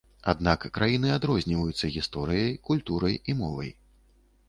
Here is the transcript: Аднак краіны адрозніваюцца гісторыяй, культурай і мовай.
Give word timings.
Аднак 0.31 0.63
краіны 0.77 1.11
адрозніваюцца 1.17 1.91
гісторыяй, 1.99 2.53
культурай 2.71 3.23
і 3.29 3.41
мовай. 3.47 3.75